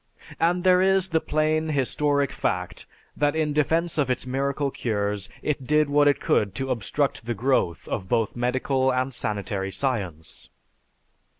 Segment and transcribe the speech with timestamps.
[0.39, 5.67] And there is the plain, historic fact, that in defense of its miracle cures it
[5.67, 10.49] did what it could to obstruct the growth of both medical and sanitary science.